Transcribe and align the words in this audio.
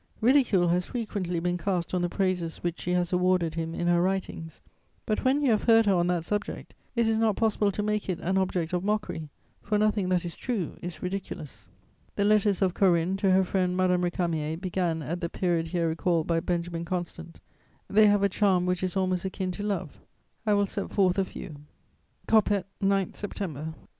Ridicule 0.19 0.69
has 0.69 0.87
frequently 0.87 1.39
been 1.39 1.59
cast 1.59 1.93
on 1.93 2.01
the 2.01 2.09
praises 2.09 2.63
which 2.63 2.81
she 2.81 2.93
has 2.93 3.13
awarded 3.13 3.53
him 3.53 3.75
in 3.75 3.85
her 3.85 4.01
writings; 4.01 4.59
but, 5.05 5.23
when 5.23 5.43
you 5.43 5.51
have 5.51 5.65
heard 5.65 5.85
her 5.85 5.93
on 5.93 6.07
that 6.07 6.25
subject, 6.25 6.73
it 6.95 7.07
is 7.07 7.19
not 7.19 7.35
possible 7.35 7.71
to 7.71 7.83
make 7.83 8.09
it 8.09 8.19
an 8.21 8.35
object 8.35 8.73
of 8.73 8.83
mockery, 8.83 9.29
for 9.61 9.77
nothing 9.77 10.09
that 10.09 10.25
is 10.25 10.35
true 10.35 10.75
is 10.81 11.03
ridiculous." 11.03 11.51
[Sidenote: 11.51 11.67
Madame 11.69 12.01
de 12.01 12.09
Staël.] 12.09 12.15
The 12.15 12.23
letters 12.33 12.61
of 12.63 12.73
Corinne 12.73 13.17
to 13.17 13.31
her 13.31 13.43
friend 13.43 13.77
Madame 13.77 14.01
Récamier 14.01 14.59
began 14.59 15.03
at 15.03 15.21
the 15.21 15.29
period 15.29 15.67
here 15.67 15.87
recalled 15.89 16.25
by 16.25 16.39
Benjamin 16.39 16.83
Constant: 16.83 17.39
they 17.87 18.07
have 18.07 18.23
a 18.23 18.27
charm 18.29 18.65
which 18.65 18.81
is 18.81 18.97
almost 18.97 19.23
akin 19.23 19.51
to 19.51 19.61
love; 19.61 19.99
I 20.47 20.55
will 20.55 20.65
set 20.65 20.89
forth 20.89 21.19
a 21.19 21.23
few: 21.25 21.57
"COPPET, 22.25 22.65
9 22.81 23.11
_September. 23.11 23.75